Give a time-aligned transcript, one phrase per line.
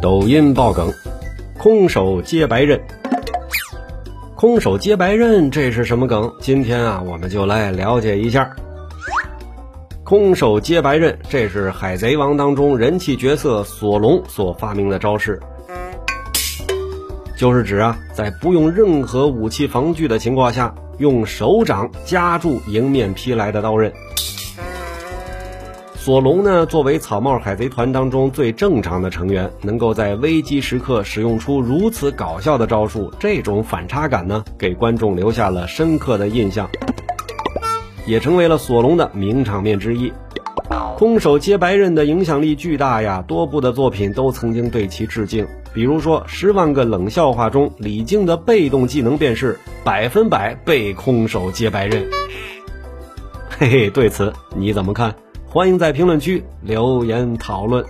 [0.00, 0.90] 抖音爆梗，
[1.58, 2.80] 空手接白刃。
[4.34, 6.32] 空手接白刃，这是什么梗？
[6.40, 8.50] 今天啊，我们就来了解一下。
[10.02, 15.38] 空手接白刃，这是《海贼王》当中人气角色索隆所发明的招式，
[17.36, 23.92] 就是指啊，在不用任何武器防具的情况下，用手掌夹住迎面劈来的刀刃。
[26.00, 36.66] 索隆呢，作为草帽海贼团当中最正常的成员，能够在危机时刻使用出如此搞笑的招数，这种反差感呢，给观众留下了深刻的印象，
[38.06, 40.10] 也成为了索隆的名场面之一。
[40.96, 45.46] 空手接白刃的影响力巨大呀，多部的作品都曾经对其致敬。
[45.74, 52.08] 比如说《十万个冷笑话》中，李靖的被动技能便是百分百被空手接白刃。
[53.50, 55.14] 嘿嘿，对此你怎么看？
[55.52, 57.84] 欢迎在评论区留言讨论。